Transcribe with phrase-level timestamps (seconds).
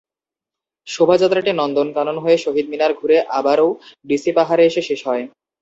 [0.87, 3.67] শোভাযাত্রাটি নন্দনকানন হয়ে শহীদ মিনার ঘুরে আবারও
[4.05, 5.23] ডিসি পাহাড়ে এসে শেষ হয়।